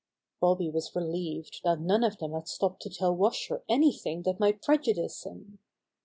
Bobby 0.39 0.67
was 0.71 0.95
relieved 0.95 1.61
that 1.63 1.79
none 1.79 2.03
of 2.03 2.17
them 2.17 2.31
had 2.33 2.47
stopped 2.47 2.81
to 2.81 2.89
tell 2.89 3.15
Washer 3.15 3.63
anything 3.69 4.23
that 4.23 4.39
might 4.39 4.63
prejudice 4.63 5.25
him. 5.27 5.59